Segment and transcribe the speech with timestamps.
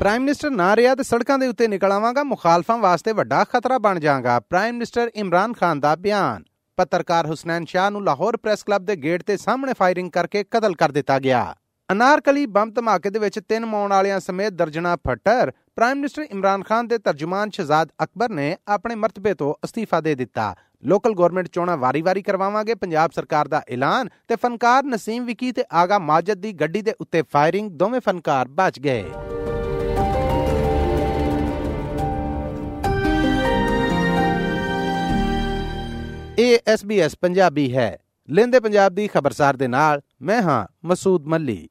[0.00, 3.98] Prime minister ਨਾ ਰਿਹਾ ਤੇ ਸੜਕਾਂ ਦੇ ਉੱਤੇ ਨਿਕਲ ਆਵਾਂਗਾ, ਮੁਖਾਲਫਾਂ ਵਾਸਤੇ ਵੱਡਾ ਖਤਰਾ ਬਣ
[4.00, 6.44] ਜਾਗਾ ਪ੍ਰਾਈਮ ਮਿਨਿਸਟਰ ਇਮਰਾਨ ਖਾਨ ਦਾ ਬਿਆਨ।
[6.78, 10.92] ਪੱਤਰਕਾਰ ਹੁਸਨੈਨ ਸ਼ਾਹ ਨੂੰ ਲਾਹੌਰ ਪ੍ਰੈਸ ਕਲੱਬ ਦੇ ਗੇਟ ਤੇ ਸਾਹਮਣੇ ਫਾਇਰਿੰਗ ਕਰਕੇ ਕਤਲ ਕਰ
[10.92, 11.42] ਦਿੱਤਾ ਗਿਆ।
[11.88, 16.88] ਅਨਾਰਕਲੀ ਬੰਬ ਧਮਾਕੇ ਦੇ ਵਿੱਚ ਤਿੰਨ ਮੌਣ ਵਾਲਿਆਂ ਸਮੇਤ ਦਰਜਨਾ ਫੱਟਰ ਪ੍ਰਾਈਮ ਮਿਨਿਸਟਰ ਇਮਰਾਨ ਖਾਨ
[16.88, 20.54] ਦੇ ਤਰਜਮਾਨ ਸ਼ਹਜ਼ਾਦ ਅਕਬਰ ਨੇ ਆਪਣੇ ਮਰਤਬੇ ਤੋਂ ਅਸਤੀਫਾ ਦੇ ਦਿੱਤਾ।
[20.84, 25.98] ਲੋਕਲ ਗਵਰਨਮੈਂਟ ਚੋਣਾਂ ਵਾਰੀ-ਵਾਰੀ ਕਰਵਾਵਾਂਗੇ, ਪੰਜਾਬ ਸਰਕਾਰ ਦਾ ਐਲਾਨ ਤੇ ਫਨਕਾਰ ਨਸੀਮ ਵਿਕੀ ਤੇ ਆਗਾ
[25.98, 29.04] ਮਾਜਦ ਦੀ ਗੱਡੀ ਦੇ ਉੱਤੇ ਫਾਇਰਿੰਗ, ਦੋਵੇਂ ਫਨਕਾਰ ਬਚ ਗਏ।
[36.40, 37.98] ਇਹ SBS ਪੰਜਾਬੀ ਹੈ।
[38.30, 41.68] ਲੈਂਦੇ ਪੰਜਾਬ ਦੀ ਖਬਰਸਾਰ ਦੇ ਨਾਲ ਮੈਂ ਹਾਂ ਮਸੂਦ ਮੱਲੀ।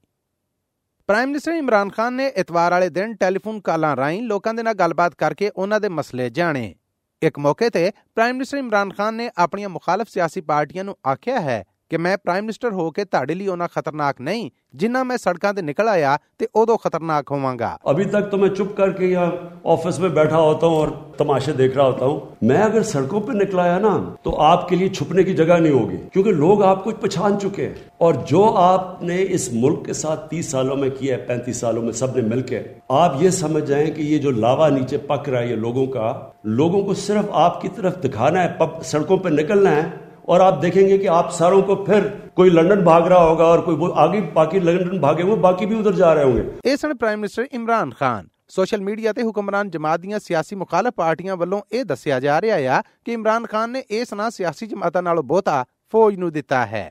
[1.07, 5.15] ਪ੍ਰਾਈਮ ਮਿਨਿਸਟਰ ਇਮਰਾਨ ਖਾਨ ਨੇ ਇਤਵਾਰ ਵਾਲੇ ਦਿਨ ਟੈਲੀਫੋਨ ਕਾਲਾਂ ਰਾਹੀਂ ਲੋਕਾਂ ਦੇ ਨਾਲ ਗੱਲਬਾਤ
[5.15, 6.75] ਕਰਕੇ ਉਹਨਾਂ ਦੇ ਮਸਲੇ ਜਾਣੇ।
[7.21, 11.63] ਇੱਕ ਮੌਕੇ ਤੇ ਪ੍ਰਾਈਮ ਮਿਨਿਸਟਰ ਇਮਰਾਨ ਖਾਨ ਨੇ ਆਪਣੀਆਂ ਮੁਖਾਲਫ ਸਿਆਸੀ ਪਾਰਟੀਆਂ ਨੂੰ ਆਖਿਆ ਹੈ
[11.90, 15.62] ਕਿ ਮੈਂ ਪ੍ਰਾਈਮ ਮਿਨਿਸਟਰ ਹੋ ਕੇ ਤੁਹਾਡੇ ਲਈ ਉਹਨਾਂ ਖਤਰਨਾਕ ਨਹੀਂ ਜਿੰਨਾ ਮੈਂ ਸੜਕਾਂ ਤੇ
[15.62, 19.26] ਨਿਕਲ ਆਇਆ ਤੇ ਉਦੋਂ ਖਤਰਨਾਕ ਹੋਵਾਂਗਾ अभी तक तो मैं चुप करके यहाँ
[19.66, 23.36] ऑफिस में बैठा होता हूँ और तमाशे देख रहा होता हूँ मैं अगर सड़कों पे
[23.36, 23.92] निकला आया ना
[24.24, 28.20] तो आपके लिए छुपने की जगह नहीं होगी क्योंकि लोग आपको पहचान चुके हैं और
[28.26, 32.24] जो आपने इस मुल्क के साथ तीस सालों में किया है पैंतीस सालों में सबने
[32.28, 35.86] मिलकर आप ये समझ जाएं कि ये जो लावा नीचे पक रहा है ये लोगों
[35.94, 36.08] का
[36.56, 39.86] लोगों को सिर्फ आपकी तरफ दिखाना है पब सड़कों पर निकलना है
[40.28, 42.04] और आप देखेंगे कि आप सारों को फिर
[42.36, 45.78] कोई लंदन भाग रहा होगा और कोई वो आगे बाकी लंदन भागे हुए बाकी भी
[45.78, 50.00] उधर जा रहे होंगे ਇਹ ਸਨ prime minister Imran Khan social media ਤੇ ਹੁਕਮਰਾਨ ਜਮਾਤ
[50.00, 54.12] ਦੀਆਂ ਸਿਆਸੀ ਮੁਖਾਲਫ ਪਾਰਟੀਆਂ ਵੱਲੋਂ ਇਹ ਦੱਸਿਆ ਜਾ ਰਿਹਾ ਆ ਕਿ ਇਮਰਾਨ ਖਾਨ ਨੇ ਇਸ
[54.14, 56.90] ਨਾਲ ਸਿਆਸੀ ਜਮਾਤਾਂ ਨਾਲੋਂ ਬਹੁਤਾ ਫੌਜ ਨੂੰ ਦਿੱਤਾ ਹੈ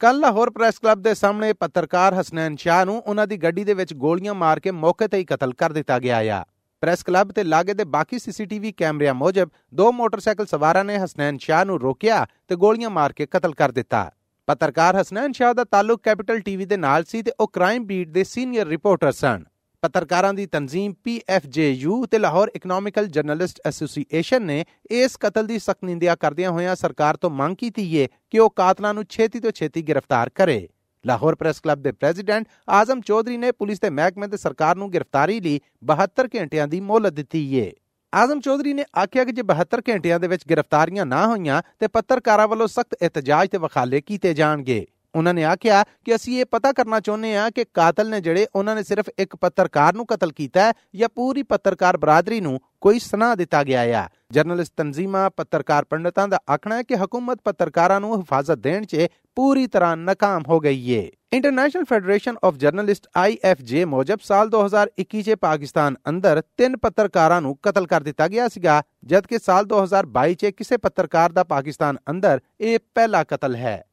[0.00, 3.94] ਕੱਲ ਲਾਹੌਰ ਪ੍ਰੈਸ ਕਲੱਬ ਦੇ ਸਾਹਮਣੇ ਪੱਤਰਕਾਰ ਹਸਨੈਨ ਸ਼ਾਹ ਨੂੰ ਉਹਨਾਂ ਦੀ ਗੱਡੀ ਦੇ ਵਿੱਚ
[3.96, 6.44] ਗੋਲੀਆਂ ਮਾਰ ਕੇ ਮੌਕੇ ਤੇ ਹੀ ਕਤਲ ਕਰ ਦਿੱਤਾ ਗਿਆ ਆ
[6.81, 11.65] ਪ੍ਰੈਸ ਕਲੱਬ ਤੇ ਲਾਗੇ ਦੇ ਬਾਕੀ ਸੀਸੀਟੀਵੀ ਕੈਮਰਿਆਂ ਮੁਜਬ ਦੋ ਮੋਟਰਸਾਈਕਲ ਸਵਾਰਾਂ ਨੇ ਹਸਨੈਨ ਸ਼ਾਹ
[11.65, 14.11] ਨੂੰ ਰੋਕਿਆ ਤੇ ਗੋਲੀਆਂ ਮਾਰ ਕੇ ਕਤਲ ਕਰ ਦਿੱਤਾ।
[14.47, 18.23] ਪੱਤਰਕਾਰ ਹਸਨੈਨ ਸ਼ਾਹ ਦਾ ਤਾਲੁਕ ਕੈਪੀਟਲ ਟੀਵੀ ਦੇ ਨਾਲ ਸੀ ਤੇ ਉਹ ਕ੍ਰਾਈਮ ਬੀਟ ਦੇ
[18.23, 19.43] ਸੀਨੀਅਰ ਰਿਪੋਰਟਰ ਸਨ।
[19.83, 26.15] ਪੱਤਰਕਾਰਾਂ ਦੀ ਤਨਜ਼ੀਮ PFJU ਤੇ ਲਾਹੌਰ ਇਕਨੋਮਿਕਲ ਜਰਨਲਿਸਟ ਐਸੋਸੀਏਸ਼ਨ ਨੇ ਇਸ ਕਤਲ ਦੀ ਸਖਤ ਨਿੰਦਿਆ
[26.15, 30.29] ਕਰਦਿਆਂ ਹੋਇਆਂ ਸਰਕਾਰ ਤੋਂ ਮੰਗ ਕੀਤੀ ਹੈ ਕਿ ਉਹ ਕਾਤਲਾਂ ਨੂੰ ਛੇਤੀ ਤੋਂ ਛੇਤੀ ਗ੍ਰਿਫਤਾਰ
[30.29, 30.69] ਕਰੇ।
[31.05, 35.39] ਲਾਹੌਰ ਪ੍ਰੈਸ ਕਲੱਬ ਦੇ ਪ੍ਰੈਜ਼ੀਡੈਂਟ ਆਜ਼ਮ ਚੌਧਰੀ ਨੇ ਪੁਲਿਸ ਤੇ ਮਹਿਕਮੇ ਤੇ ਸਰਕਾਰ ਨੂੰ ਗ੍ਰਿਫਤਾਰੀ
[35.39, 35.59] ਲਈ
[35.91, 37.71] 72 ਘੰਟਿਆਂ ਦੀ ਮੋਹਲਤ ਦਿੱਤੀ ਹੈ
[38.13, 42.47] ਆਜ਼ਮ ਚੌਧਰੀ ਨੇ ਆਖਿਆ ਕਿ ਜੇ 72 ਘੰਟਿਆਂ ਦੇ ਵਿੱਚ ਗ੍ਰਿਫਤਾਰੀਆਂ ਨਾ ਹੋਈਆਂ, ਤੇ ਪੱਤਰਕਾਰਾਂ
[42.47, 44.85] ਵੱਲੋਂ ਸਖਤ ਇਤਜਾਜ ਤੇ ਵਖਾਲੇ ਕੀਤੇ ਜਾਣਗੇ।
[45.15, 48.75] ਉਹਨਾਂ ਨੇ ਆਖਿਆ ਕਿ ਅਸੀਂ ਇਹ ਪਤਾ ਕਰਨਾ ਚਾਹੁੰਦੇ ਹਾਂ ਕਿ ਕਾਤਲ ਨੇ ਜਿਹੜੇ ਉਹਨਾਂ
[48.75, 53.35] ਨੇ ਸਿਰਫ ਇੱਕ ਪੱਤਰਕਾਰ ਨੂੰ ਕਤਲ ਕੀਤਾ ਹੈ ਜਾਂ ਪੂਰੀ ਪੱਤਰਕਾਰ ਬਰਾਦਰੀ ਨੂੰ ਕੋਈ ਸੁਨਾ
[53.35, 58.57] ਦਿੱਤਾ ਗਿਆ ਹੈ ਜਰਨਲਿਸਟ ਤਨਜ਼ੀਮਾਂ ਪੱਤਰਕਾਰ ਪੰਡਤਾਂ ਦਾ ਆਖਣਾ ਹੈ ਕਿ ਹਕੂਮਤ ਪੱਤਰਕਾਰਾਂ ਨੂੰ ਹਿਫਾਜ਼ਤ
[58.57, 64.49] ਦੇਣ 'ਚ ਪੂਰੀ ਤਰ੍ਹਾਂ ਨਾਕਾਮ ਹੋ ਗਈ ਹੈ international federation of journalist IFJ ਮੁਜਬ ਸਾਲ
[64.49, 70.33] 2021 'ਚ ਪਾਕਿਸਤਾਨ ਅੰਦਰ ਤਿੰਨ ਪੱਤਰਕਾਰਾਂ ਨੂੰ ਕਤਲ ਕਰ ਦਿੱਤਾ ਗਿਆ ਸੀਗਾ, ਜਦਕਿ ਸਾਲ 2022
[70.33, 73.83] 'ਚ ਕਿਸੇ ਪੱਤਰਕਾਰ ਦਾ ਪਾਕਿਸਤਾਨ ਅੰਦਰ ਇਹ ਪਹਿਲਾ ਕਤਲ ਹੈ।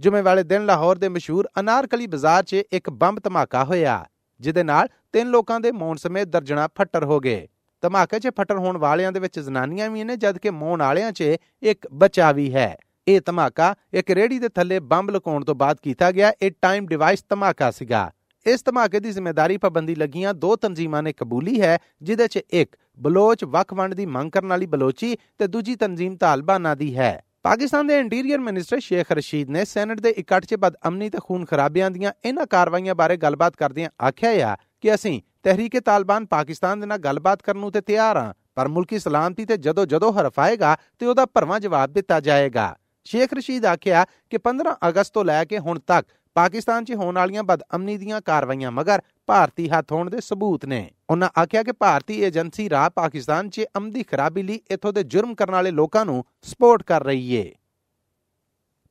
[0.00, 4.04] ਜੁਮੇ ਵਾਲੇ ਦਿਨ ਲਾਹੌਰ ਦੇ ਮਸ਼ਹੂਰ ਅਨਾਰਕਲੀ ਬਾਜ਼ਾਰ 'ਚ ਇੱਕ ਬੰਬ ਧਮਾਕਾ ਹੋਇਆ,
[4.40, 7.48] ਜਿਹਦੇ ਨਾਲ ਤਿੰਨ ਲੋਕਾਂ ਦੇ ਮੌਣ ਸਮੇਤ ਦਰਜਣਾ ਫੱਟਰ ਹੋ ਗਏ।
[7.82, 11.86] ਧਮਾਕੇ 'ਚ ਫੱਟਰ ਹੋਣ ਵਾਲਿਆਂ ਦੇ ਵਿੱਚ ਜ਼ਨਾਨੀਆਂ ਵੀ ਨੇ, ਜਦਕਿ ਮੌਣ ਵਾਲਿਆਂ 'ਚ ਇੱਕ
[11.92, 12.76] ਬੱਚਾ ਵੀ ਹੈ।
[13.08, 17.24] ਇਹ ਧਮਾਕਾ ਇੱਕ ਰੇੜੀ ਦੇ ਥੱਲੇ ਬੰਬ ਲਗਾਉਣ ਤੋਂ ਬਾਅਦ ਕੀਤਾ ਗਿਆ। ਇਹ ਟਾਈਮ ਡਿਵਾਈਸ
[17.28, 18.10] ਧਮਾਕਾ ਸੀਗਾ।
[18.46, 23.44] ਇਸ ਧਮਾਕੇ ਦੀ ਜ਼ਿੰਮੇਵਾਰੀ ਪਾਬੰਦੀ ਲੱਗੀਆਂ ਦੋ ਤਨਜ਼ੀਮਾਂ ਨੇ। ਕਬੂਲੀ ਹੈ ਜਿਦੇ 'ਚ ਇੱਕ ਬਲੋਚ
[23.44, 27.98] ਵਕ ਵੰਡ ਦੀ ਮੰਗ ਕਰਨ ਵਾਲੀ ਬਲੋਚੀ ਤੇ ਦੂਜੀ ਤਨਜ਼ੀਮ ਤਾਲਬਾਨਾਂ ਦੀ ਹੈ। ਪਾਕਿਸਤਾਨ ਦੇ
[27.98, 32.46] ਇੰਟੀਰੀਅਰ ਮਿਨਿਸਟਰ ਸ਼ੇਖ ਰਸ਼ੀਦ ਨੇ ਸੈਨੇਟ ਦੇ ਇਕੱਠ 'ਚ ਬਦਅਮਨੀ ਤੇ ਖੂਨ ਖਰਾਬਿਆਂ ਦੀਆਂ ਇਹਨਾਂ
[32.46, 37.58] ਕਾਰਵਾਈਆਂ ਬਾਰੇ ਗੱਲਬਾਤ ਕਰਦਿਆਂ ਆਖਿਆ ਆ ਕਿ ਅਸੀਂ ਤਹਿਰੀਕੇ ਤਾਲਿਬਾਨ ਪਾਕਿਸਤਾਨ ਦੇ ਨਾਲ ਗੱਲਬਾਤ ਕਰਨ
[37.58, 41.60] ਨੂੰ ਤੇ ਤਿਆਰ ਹਾਂ ਪਰ ਮੁਲਕੀ ਸਲਾਮਤੀ ਤੇ ਜਦੋਂ ਜਦੋਂ ਹਰਫ ਆਏਗਾ ਤੇ ਉਹਦਾ ਭਰਵਾਂ
[41.60, 46.84] ਜਵਾਬ ਦਿੱਤਾ ਜਾਏਗਾ। ਸ਼ੇਖ ਰਸ਼ੀਦ ਆਖਿਆ ਕਿ 15 ਅਗਸਤ ਤੋਂ ਲੈ ਕੇ ਹੁਣ ਤੱਕ ਪਾਕਿਸਤਾਨ
[46.84, 51.62] 'ਚ ਹੋਣ ਵਾਲੀਆਂ ਬਦਅਮਨੀ ਦੀਆਂ ਕਾਰਵਾਈਆਂ ਮਗਰ ਭਾਰਤੀ ਹੱਥ ਹੋਣ ਦੇ ਸਬੂਤ ਨੇ। ਉਹਨਾਂ ਆਖਿਆ
[51.62, 56.06] ਕਿ ਭਾਰਤੀ ਏਜੰਸੀ ਰਾਹ ਪਾਕਿਸਤਾਨ 'ਚ ਅਮਦੀ ਖਰਾਬੀ ਲਈ ਇਥੋਂ ਦੇ ਜੁਰਮ ਕਰਨ ਵਾਲੇ ਲੋਕਾਂ
[56.06, 57.54] ਨੂੰ ਸਪੋਰਟ ਕਰ ਰਹੀ ਏ।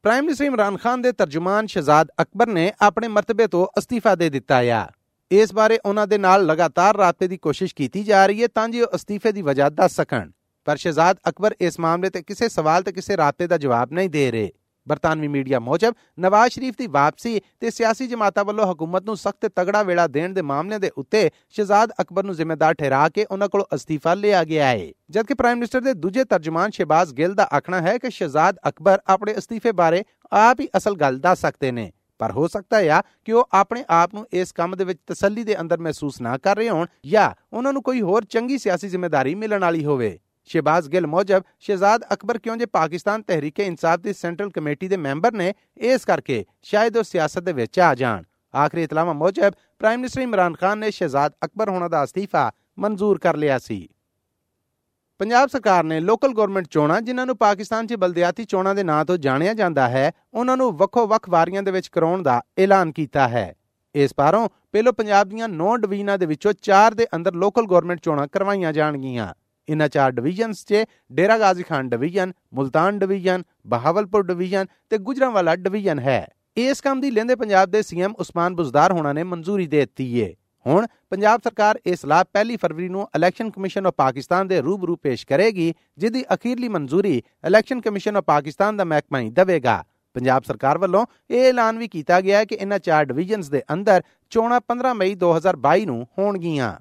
[0.04, 4.58] ਪ੍ਰਾਈਮ ਮਿਨਿਸਟਰ ਇਮਰਾਨ ਖਾਨ ਦੇ ਤਰਜਮਾਨ ਸ਼ਹਜ਼ਾਦ ਅਕਬਰ ਨੇ ਆਪਣੇ ਮਰਤਬੇ ਤੋਂ ਅਸਤੀਫਾ ਦੇ ਦਿੱਤਾ
[4.58, 4.88] ਆ।
[5.32, 8.86] ਇਸ ਬਾਰੇ ਉਹਨਾਂ ਦੇ ਨਾਲ ਲਗਾਤਾਰ ਰਾਬਤੇ ਦੀ ਕੋਸ਼ਿਸ਼ ਕੀਤੀ ਜਾ ਰਹੀ ਹੈ ਤਾਂ ਜੋ
[8.96, 10.32] ਅਸਤੀਫੇ ਦੀ ਵਜ੍ਹਾ ਦੱਸ ਸਕਣ।
[10.68, 14.32] ਪਰ ਸ਼ਹਜ਼ਾਦ ਅਕਬਰ ਇਸ ਮਾਮਲੇ ਤੇ ਕਿਸੇ ਸਵਾਲ ਤੇ ਕਿਸੇ ਰਾਬਤੇ ਦਾ ਜਵਾਬ ਨਹੀਂ ਦੇ
[14.32, 14.52] ਰਹੇ।
[14.88, 19.84] ਬਰਤਾਨਵੀ ਮੀਡੀਆ ਮੁਜਬ ਨਵਾਜ਼ ਸ਼ਰੀਫ ਦੀ ਵਾਪਸੀ ਤੇ ਸਿਆਸੀ ਜਮਾਤਾਂ ਵੱਲੋਂ ਹਕੂਮਤ ਨੂੰ ਸਖਤ ਤਗੜਾ
[19.84, 24.14] ਵੇੜਾ ਦੇਣ ਦੇ ਮਾਮਲਿਆਂ ਦੇ ਉੱਤੇ ਸ਼ਹਜ਼ਾਦ ਅਕਬਰ ਨੂੰ ਜ਼ਿੰਮੇਦਾਰ ਠਹਿਰਾ ਕੇ ਉਹਨਾਂ ਕੋਲੋਂ ਅਸਤੀਫਾ
[24.14, 28.10] ਲਿਆ ਗਿਆ ਹੈ। ਜਦਕਿ ਪ੍ਰਾਈਮ ਮਿਨਿਸਟਰ ਦੇ ਦੂਜੇ ਤਰਜਮਾਨ ਸ਼ਹਿਬਾਜ਼ ਗਿੱਲ ਦਾ ਆਖਣਾ ਹੈ ਕਿ
[28.10, 30.04] ਸ਼ਹਜ਼ਾਦ ਅਕਬਰ ਆਪਣੇ ਅਸਤੀਫੇ ਬਾਰੇ
[30.34, 34.14] ਆਪ ਹੀ ਅਸਲ ਗੱਲ ਦੱਸ ਸਕਦੇ ਨੇ। ਪਰ ਹੋ ਸਕਦਾ ਹੈ ਕਿ ਉਹ ਆਪਣੇ ਆਪ
[34.14, 37.74] ਨੂੰ ਇਸ ਕੰਮ ਦੇ ਵਿੱਚ ਤਸੱਲੀ ਦੇ ਅੰਦਰ ਮਹਿਸੂਸ ਨਾ ਕਰ ਰਹੇ ਹੋਣ ਜਾਂ ਉਹਨਾਂ
[37.74, 42.58] ਨੂੰ ਕੋਈ ਹੋਰ ਚੰਗੀ ਸਿਆਸੀ ਜ਼ਿੰਮੇਵਾਰੀ ਮਿਲਣ ਵਾਲੀ ਹੋਵੇ। ਸ਼ਹਿਬਾਜ਼ ਗਿੱਲ ਮੁਜਬ ਸ਼ਹਜ਼ਾਦ ਅਕਬਰ ਕਿਉਂ
[42.58, 47.40] ਜੇ ਪਾਕਿਸਤਾਨ ਤਹਿਰੀਕੇ ਇਨਸਾਫ ਦੀ ਸੈਂਟਰਲ ਕਮੇਟੀ ਦੇ ਮੈਂਬਰ ਨੇ, ਇਸ ਕਰਕੇ ਸ਼ਾਇਦ ਉਹ ਸਿਆਸਤ
[47.40, 48.24] ਦੇ ਵਿੱਚ ਆ ਜਾਣ।
[48.56, 53.38] ਆਖਰੀ ਇਤਲਾਹਾਂ ਮੁਜਬ ਪ੍ਰਾਈਮ ਮਿਨਿਸਟਰ ਇਮਰਾਨ ਖਾਨ ਨੇ ਸ਼ਹਜ਼ਾਦ ਅਕਬਰ ਹੋਣਾ ਦਾ ਅਸਤੀਫਾ ਮਨਜ਼ੂਰ ਕਰ
[53.38, 53.88] ਲਿਆ ਸੀ।
[55.20, 59.18] ਪੰਜਾਬ ਸਰਕਾਰ ਨੇ ਲੋਕਲ ਗਵਰਨਮੈਂਟ ਚੋਣਾਂ, ਜਿਨ੍ਹਾਂ ਨੂੰ ਪਾਕਿਸਤਾਨ 'ਚ ਬਲਦਿਆਤੀ ਚੋਣਾਂ ਦੇ ਨਾਂ ਤੋਂ
[59.18, 63.56] ਜਾਣਿਆ ਜਾਂਦਾ ਹੈ, ਉਹਨਾਂ ਨੂੰ ਵੱਖੋ-ਵੱਖ ਵਾਰੀਆਂ ਦੇ ਵਿੱਚ ਕਰਾਉਣ ਦਾ ਐਲਾਨ ਕੀਤਾ ਹੈ।
[63.96, 68.28] ਇਸ ਪਾਰੋਂ ਪਹਿਲੋ ਪੰਜਾਬ ਦੀਆਂ 9 ਡਿਵੀਜ਼ਨਾਂ ਦੇ ਵਿੱਚੋਂ 4 ਦੇ ਅੰਦਰ ਲੋਕਲ ਗਵਰਨਮੈਂਟ ਚੋਣਾਂ
[68.28, 69.34] ਕਰਵਾਈਆਂ ਜਾਣਗੀਆਂ।
[69.70, 76.00] ਇਨ੍ਹਾਂ ਚਾਰ ਡਿਵੀਜ਼ਨਸ 'ਚ Dera Ghazi Khan division, Multan division, Bahawalpur division ਤੇ ਗੁਜਰਾਂਵਾਲਾ ਡਿਵੀਜ਼ਨ
[76.00, 76.28] ਹੈ।
[76.58, 80.36] ਇਸ ਕੰਮ ਦੀ ਲੈਂਦੇ ਪੰਜਾਬ ਦੇ ਸੀਐਮ ਉਸਮਾਨ ਬੁਜ਼ਦਾਰ ਹੋਣਾ ਨੇ ਮਨਜ਼ੂਰੀ ਦੇ ਦਿੱਤੀ ਏ।
[80.70, 85.26] ਹੁਣ ਪੰਜਾਬ ਸਰਕਾਰ ਇਸ ਲਾਭ ਪਹਿਲੀ ਫਰਵਰੀ ਨੂੰ ਇਲੈਕਸ਼ਨ ਕਮਿਸ਼ਨ ਆਫ ਪਾਕਿਸਤਾਨ ਦੇ ਰੂਬਰੂ ਪੇਸ਼
[85.28, 89.84] ਕਰੇਗੀ, ਜਿਹਦੀ ਅਖੀਰਲੀ ਮਨਜ਼ੂਰੀ ਇਲੈਕਸ਼ਨ ਕਮਿਸ਼ਨ ਆਫ ਪਾਕਿਸਤਾਨ ਦਾ ਮਹਿਕਮਾ ਹੀ ਦੇਵੇਗਾ।
[90.16, 94.04] ਪੰਜਾਬ ਸਰਕਾਰ ਵੱਲੋਂ ਇਹ ਐਲਾਨ ਵੀ ਕੀਤਾ ਗਿਆ ਹੈ ਕਿ ਇਨ੍ਹਾਂ ਚਾਰ ਡਿਵੀਜ਼ਨਸ ਦੇ ਅੰਦਰ
[94.32, 96.74] ਚੋਣਾਂ 15 ਮਈ 2022 ਨੂੰ ਹੋਣਗੀਆਂ।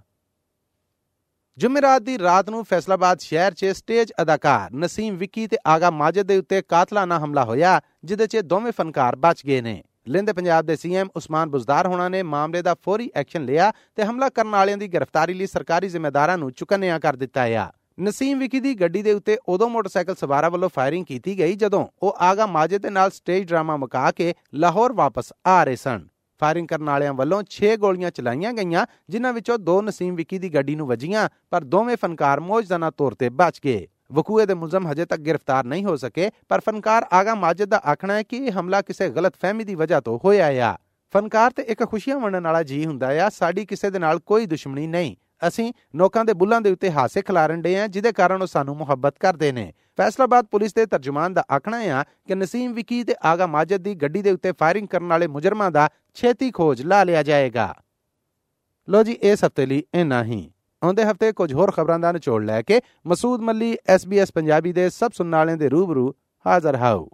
[1.58, 6.36] ਜੁਮੇਰਾਤ ਦੀ ਰਾਤ ਨੂੰ ਫੈਸਲਾਬਾਦ ਸ਼ਹਿਰ 'ਚ ਸਟੇਜ ਅਦਾਕਾਰ ਨਸੀਮ ਵਿੱਕੀ ਤੇ ਆਗਾ ਮਾਜਦ ਦੇ
[6.38, 11.08] ਉੱਤੇ ਕਾਤਲਾਨਾ ਹਮਲਾ ਹੋਇਆ ਜਿਦੇ 'ਚ ਦੋਵੇਂ ਫਨਕਾਰ ਬਚ ਗਏ ਨੇ। ਲਿੰਦੇ ਪੰਜਾਬ ਦੇ ਸੀਐਮ
[11.16, 15.34] ਉਸਮਾਨ ਬੁਜ਼ਦਾਰ ਹੋਣਾ ਨੇ ਮਾਮਲੇ ਦਾ ਫੌਰੀ ਐਕਸ਼ਨ ਲਿਆ ਤੇ ਹਮਲਾ ਕਰਨ ਵਾਲਿਆਂ ਦੀ ਗ੍ਰਿਫਤਾਰੀ
[15.34, 17.70] ਲਈ ਸਰਕਾਰੀ ਜ਼ਿੰਮੇਦਾਰਾਂ ਨੂੰ ਚੁਕੰਨਿਆ ਕਰ ਦਿੱਤਾ ਹੈ
[18.00, 22.16] ਨਸੀਮ ਵਿਕੀ ਦੀ ਗੱਡੀ ਦੇ ਉੱਤੇ ਉਦੋਂ ਮੋਟਰਸਾਈਕਲ ਸਵਾਰਾਂ ਵੱਲੋਂ ਫਾਇਰਿੰਗ ਕੀਤੀ ਗਈ ਜਦੋਂ ਉਹ
[22.18, 26.08] ਆਗਾ ਮਾਜਦ ਦੇ ਨਾਲ ਸਟੇਜ ਡਰਾਮਾ ਮੁਕਾ ਕੇ ਲਾਹੌਰ ਵਾਪਸ ਆ ਰਹੇ ਸਨ।
[26.38, 30.74] ਫਾਇਰਿੰਗ ਕਰਨ ਵਾਲਿਆਂ ਵੱਲੋਂ 6 ਗੋਲੀਆਂ ਚਲਾਈਆਂ ਗਈਆਂ, ਜਿਨ੍ਹਾਂ ਵਿੱਚੋਂ ਦੋ ਨਸੀਮ ਵਿਕੀ ਦੀ ਗੱਡੀ
[30.74, 35.20] ਨੂੰ ਵੱਜੀਆਂ, ਪਰ ਦੋਵੇਂ ਫਨਕਾਰ ਮੌਜਜ਼ਾਨਾ ਤੌਰ ਤੇ ਬਚ ਗਏ। ਵਕੂਏ ਦੇ ਮੁਲਜ਼ਮ ਹਜੇ ਤੱਕ
[35.20, 39.10] ਗ੍ਰਿਫਤਾਰ ਨਹੀਂ ਹੋ ਸਕੇ, ਪਰ ਫਨਕਾਰ ਆਗਾ ਮਾਜਦ ਦਾ ਆਖਣਾ ਹੈ ਕਿ ਇਹ ਹਮਲਾ ਕਿਸੇ
[39.10, 40.76] ਗਲਤਫਹਿਮੀ ਦੀ ਵਜ੍ਹਾ ਤੋਂ ਹੋਇਆ ਆ।
[41.14, 44.86] ਫਨਕਾਰ ਤੇ ਇੱਕ ਖੁਸ਼ੀਆਂ ਵੰਡਣ ਵਾਲਾ ਜੀ ਹੁੰਦਾ ਆ, ਸਾਡੀ ਕਿਸੇ ਦੇ ਨਾਲ ਕੋਈ ਦੁਸ਼ਮਣੀ
[44.86, 45.16] ਨਹੀਂ।
[45.48, 49.18] ਅਸੀਂ ਲੋਕਾਂ ਦੇ ਬੁੱਲਾਂ ਦੇ ਉੱਤੇ ਹਾਸੇ ਖਿਲਾਰਨ ਦੇ ਆ, ਜਿਹਦੇ ਕਾਰਨ ਉਹ ਸਾਨੂੰ ਮੁਹੱਬਤ
[49.18, 53.76] ਕਰਦੇ ਨੇ। ਫੈਸਲਾਬਾਦ ਪੁਲਿਸ ਦੇ ਤਰਜਮਾਨ ਦਾ ਆਖਣਾ ਹੈ ਕਿ ਨਸੀਮ ਵਿਕੀ ਤੇ ਆਗਾ ਮਾਜਦ
[53.76, 57.74] ਦੀ ਗੱਡੀ ਦੇ ਉੱਤੇ ਫਾਇਰਿੰਗ ਕਰਨ ਵਾਲੇ ਮੁਜਰਮਾਂ ਦਾ ਛੇਤੀ ਖੋਜ ਲਾ ਲਿਆ ਜਾਏਗਾ।
[58.88, 60.52] ਲੋ ਜੀ, ਇਸ ਹਫ਼ਤੇ ਲਈ ਇੰਨਾ ਹੀ।
[60.82, 65.10] ਆਉਂਦੇ ਹਫ਼ਤੇ ਕੁਝ ਹੋਰ ਖਬਰਾਂ ਦਾ ਨਿਚੋੜ ਲੈ ਕੇ ਮਸੂਦ ਮੱਲੀ SBS ਪੰਜਾਬੀ ਦੇ ਸਭ
[65.12, 66.12] ਸੁਣਨ ਵਾਲਿਆਂ ਦੇ ਰੂਬਰੂ
[66.46, 67.06] ਹਾਜ਼ਰ ਹਾਊ